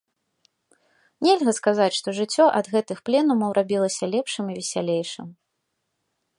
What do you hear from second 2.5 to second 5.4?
ад гэтых пленумаў рабілася лепшым і весялейшым.